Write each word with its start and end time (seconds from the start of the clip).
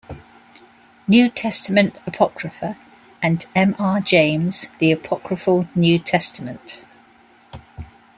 "New 1.07 1.29
Testament 1.29 1.95
Apocrypha"; 2.07 2.75
and 3.21 3.45
M. 3.53 3.75
R. 3.77 4.01
James, 4.01 4.69
"The 4.79 4.91
Apocryphal 4.91 5.67
New 5.75 5.99
Testament". 5.99 6.83